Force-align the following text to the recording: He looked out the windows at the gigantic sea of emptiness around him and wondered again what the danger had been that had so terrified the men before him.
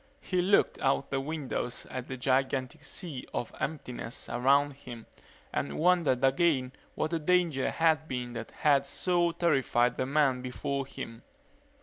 He 0.19 0.41
looked 0.41 0.79
out 0.79 1.11
the 1.11 1.19
windows 1.21 1.85
at 1.91 2.07
the 2.07 2.17
gigantic 2.17 2.83
sea 2.83 3.27
of 3.35 3.53
emptiness 3.59 4.27
around 4.29 4.71
him 4.71 5.05
and 5.53 5.77
wondered 5.77 6.23
again 6.23 6.71
what 6.95 7.11
the 7.11 7.19
danger 7.19 7.69
had 7.69 8.07
been 8.07 8.33
that 8.33 8.49
had 8.49 8.87
so 8.87 9.31
terrified 9.31 9.97
the 9.97 10.07
men 10.07 10.41
before 10.41 10.87
him. 10.87 11.21